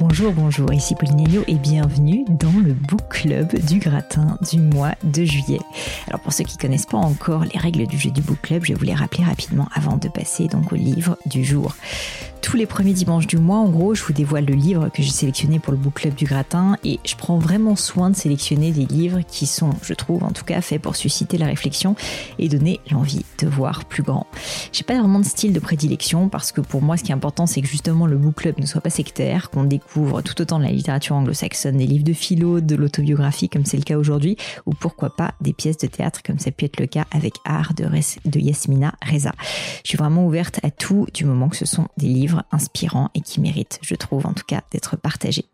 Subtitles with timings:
[0.00, 4.92] Bonjour, bonjour, ici Pauline Elio et bienvenue dans le Book Club du gratin du mois
[5.02, 5.58] de juillet.
[6.06, 8.72] Alors pour ceux qui connaissent pas encore les règles du jeu du Book Club, je
[8.72, 11.74] vais vous les rappeler rapidement avant de passer donc au livre du jour
[12.40, 15.10] tous les premiers dimanches du mois, en gros, je vous dévoile le livre que j'ai
[15.10, 18.86] sélectionné pour le book club du gratin et je prends vraiment soin de sélectionner des
[18.86, 21.96] livres qui sont, je trouve en tout cas, faits pour susciter la réflexion
[22.38, 24.26] et donner l'envie de voir plus grand.
[24.72, 27.46] J'ai pas vraiment de style de prédilection parce que pour moi, ce qui est important,
[27.46, 30.64] c'est que justement le book club ne soit pas sectaire, qu'on découvre tout autant de
[30.64, 34.74] la littérature anglo-saxonne, des livres de philo, de l'autobiographie comme c'est le cas aujourd'hui, ou
[34.74, 37.84] pourquoi pas des pièces de théâtre comme ça peut être le cas avec Art de,
[37.84, 39.32] de Yasmina Reza.
[39.84, 43.20] Je suis vraiment ouverte à tout du moment que ce sont des livres inspirant et
[43.20, 45.44] qui mérite, je trouve en tout cas, d'être partagé.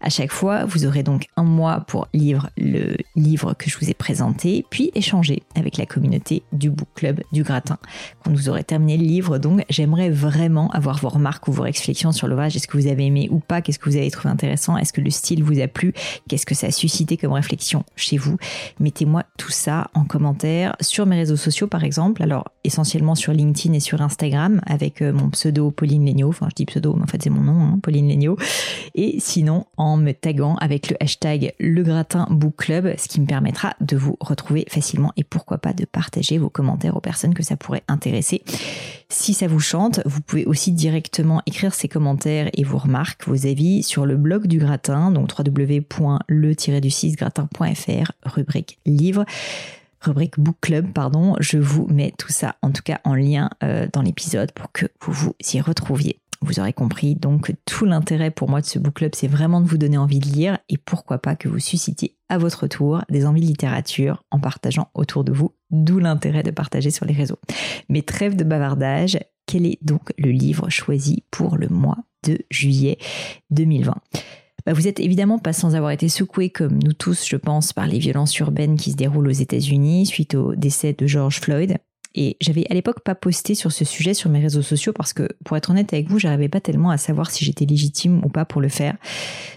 [0.00, 3.90] À chaque fois, vous aurez donc un mois pour lire le livre que je vous
[3.90, 7.78] ai présenté, puis échanger avec la communauté du Book Club du Gratin.
[8.24, 12.12] Quand vous aurez terminé le livre, donc, j'aimerais vraiment avoir vos remarques ou vos réflexions
[12.12, 12.56] sur l'ouvrage.
[12.56, 13.62] Est-ce que vous avez aimé ou pas?
[13.62, 14.76] Qu'est-ce que vous avez trouvé intéressant?
[14.76, 15.92] Est-ce que le style vous a plu?
[16.28, 18.36] Qu'est-ce que ça a suscité comme réflexion chez vous?
[18.80, 22.22] Mettez-moi tout ça en commentaire sur mes réseaux sociaux, par exemple.
[22.22, 26.66] Alors, essentiellement sur LinkedIn et sur Instagram avec euh, mon pseudo Pauline Enfin je dis
[26.66, 28.36] pseudo, mais en fait c'est mon nom, hein, Pauline Legnaud,
[28.94, 33.26] et sinon en me taguant avec le hashtag Le Gratin Book Club, ce qui me
[33.26, 37.42] permettra de vous retrouver facilement et pourquoi pas de partager vos commentaires aux personnes que
[37.42, 38.42] ça pourrait intéresser.
[39.08, 43.46] Si ça vous chante, vous pouvez aussi directement écrire ces commentaires et vos remarques, vos
[43.46, 49.26] avis sur le blog du gratin, donc www.le-du6gratin.fr, rubrique livre
[50.04, 51.36] rubrique Book Club, pardon.
[51.40, 54.86] Je vous mets tout ça, en tout cas en lien euh, dans l'épisode pour que
[55.00, 56.20] vous vous y retrouviez.
[56.40, 59.66] Vous aurez compris, donc tout l'intérêt pour moi de ce book club, c'est vraiment de
[59.66, 63.24] vous donner envie de lire et pourquoi pas que vous suscitiez à votre tour des
[63.24, 67.38] envies de littérature en partageant autour de vous, d'où l'intérêt de partager sur les réseaux.
[67.88, 72.98] Mais trêve de bavardage, quel est donc le livre choisi pour le mois de juillet
[73.50, 73.94] 2020
[74.66, 77.86] bah, vous êtes évidemment pas sans avoir été secoué comme nous tous, je pense, par
[77.86, 81.76] les violences urbaines qui se déroulent aux États-Unis suite au décès de George Floyd.
[82.14, 85.28] Et j'avais à l'époque pas posté sur ce sujet sur mes réseaux sociaux parce que,
[85.44, 88.44] pour être honnête avec vous, j'arrivais pas tellement à savoir si j'étais légitime ou pas
[88.44, 88.96] pour le faire.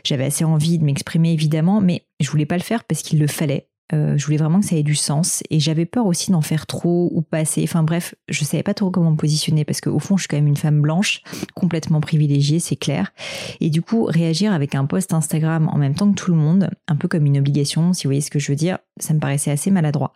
[0.04, 3.28] J'avais assez envie de m'exprimer évidemment, mais je voulais pas le faire parce qu'il le
[3.28, 3.70] fallait.
[3.94, 6.68] Euh, je voulais vraiment que ça ait du sens et j'avais peur aussi d'en faire
[6.68, 7.64] trop ou pas assez.
[7.64, 10.38] Enfin bref, je savais pas trop comment me positionner parce qu'au fond, je suis quand
[10.38, 11.22] même une femme blanche,
[11.56, 13.14] complètement privilégiée, c'est clair.
[13.62, 16.70] Et du coup, réagir avec un post Instagram en même temps que tout le monde,
[16.88, 19.20] un peu comme une obligation, si vous voyez ce que je veux dire, ça me
[19.20, 20.14] paraissait assez maladroit.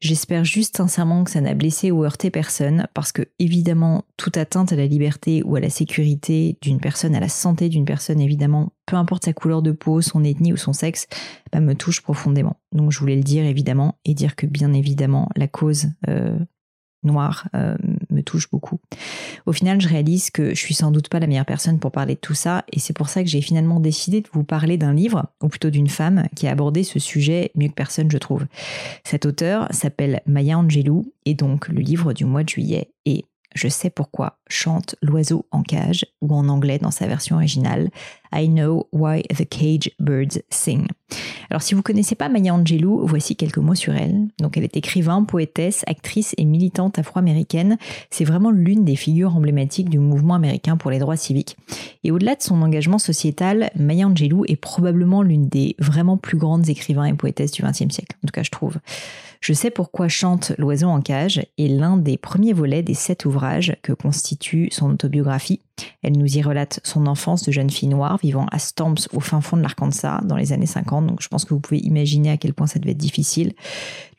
[0.00, 4.72] J'espère juste sincèrement que ça n'a blessé ou heurté personne, parce que évidemment, toute atteinte
[4.72, 8.72] à la liberté ou à la sécurité d'une personne, à la santé d'une personne, évidemment,
[8.86, 11.08] peu importe sa couleur de peau, son ethnie ou son sexe,
[11.52, 12.60] bah, me touche profondément.
[12.70, 16.38] Donc je voulais le dire évidemment et dire que bien évidemment la cause euh,
[17.02, 17.76] noir euh,
[18.18, 18.80] me touche beaucoup.
[19.46, 22.14] Au final, je réalise que je suis sans doute pas la meilleure personne pour parler
[22.14, 24.92] de tout ça, et c'est pour ça que j'ai finalement décidé de vous parler d'un
[24.92, 28.46] livre, ou plutôt d'une femme, qui a abordé ce sujet mieux que personne, je trouve.
[29.04, 33.24] Cet auteur s'appelle Maya Angelou, et donc le livre du mois de juillet est
[33.54, 37.90] je sais pourquoi chante l'oiseau en cage, ou en anglais dans sa version originale,
[38.32, 40.86] I know why the cage birds sing.
[41.50, 44.28] Alors si vous connaissez pas Maya Angelou, voici quelques mots sur elle.
[44.38, 47.78] Donc elle est écrivain, poétesse, actrice et militante afro-américaine.
[48.10, 51.56] C'est vraiment l'une des figures emblématiques du mouvement américain pour les droits civiques.
[52.04, 56.68] Et au-delà de son engagement sociétal, Maya Angelou est probablement l'une des vraiment plus grandes
[56.68, 58.16] écrivains et poétesses du XXe siècle.
[58.22, 58.76] En tout cas, je trouve.
[59.40, 63.76] Je sais pourquoi chante L'oiseau en cage est l'un des premiers volets des sept ouvrages
[63.82, 65.60] que constitue son autobiographie.
[66.02, 69.40] Elle nous y relate son enfance de jeune fille noire vivant à Stamps au fin
[69.40, 72.36] fond de l'Arkansas dans les années 50, donc je pense que vous pouvez imaginer à
[72.36, 73.54] quel point ça devait être difficile.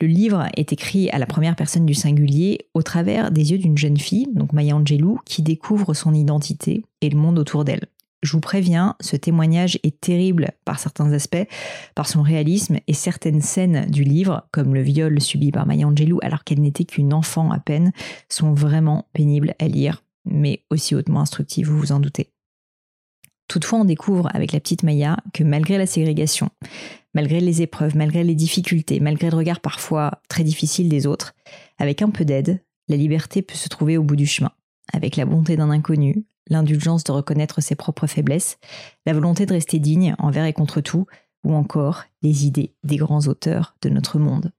[0.02, 3.78] Le livre est écrit à la première personne du singulier au travers des yeux d'une
[3.78, 7.88] jeune fille, donc Maya Angelou, qui découvre son identité et le monde autour d'elle.
[8.22, 11.48] Je vous préviens, ce témoignage est terrible par certains aspects,
[11.96, 16.20] par son réalisme et certaines scènes du livre, comme le viol subi par Maya Angelou
[16.22, 17.94] alors qu'elle n'était qu'une enfant à peine,
[18.28, 22.32] sont vraiment pénibles à lire, mais aussi hautement instructives, vous vous en doutez.
[23.48, 26.50] Toutefois, on découvre avec la petite Maya que malgré la ségrégation,
[27.16, 31.34] malgré les épreuves, malgré les difficultés, malgré le regard parfois très difficile des autres,
[31.80, 34.52] avec un peu d'aide, la liberté peut se trouver au bout du chemin.
[34.94, 38.58] Avec la bonté d'un inconnu, l'indulgence de reconnaître ses propres faiblesses,
[39.06, 41.06] la volonté de rester digne envers et contre tout,
[41.44, 44.52] ou encore les idées des grands auteurs de notre monde.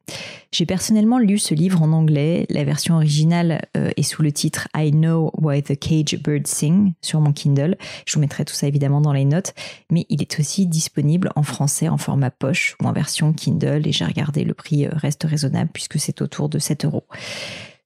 [0.52, 4.68] J'ai personnellement lu ce livre en anglais, la version originale euh, est sous le titre
[4.74, 7.76] I Know Why the Cage Birds Sing sur mon Kindle,
[8.06, 9.54] je vous mettrai tout ça évidemment dans les notes,
[9.90, 13.92] mais il est aussi disponible en français en format poche ou en version Kindle et
[13.92, 17.04] j'ai regardé le prix euh, reste raisonnable puisque c'est autour de 7 euros.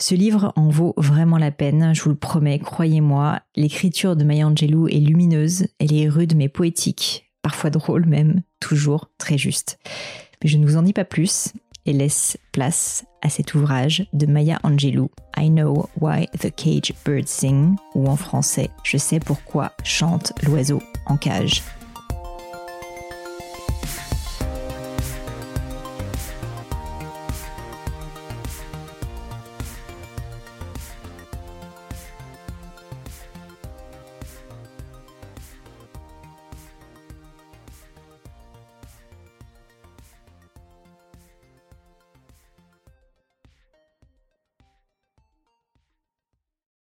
[0.01, 3.41] Ce livre en vaut vraiment la peine, je vous le promets, croyez-moi.
[3.55, 9.11] L'écriture de Maya Angelou est lumineuse, elle est rude mais poétique, parfois drôle même, toujours
[9.19, 9.79] très juste.
[10.43, 11.53] Mais je ne vous en dis pas plus
[11.85, 17.29] et laisse place à cet ouvrage de Maya Angelou, I Know Why the Cage Birds
[17.29, 21.63] Sing, ou en français, Je sais pourquoi chante l'oiseau en cage.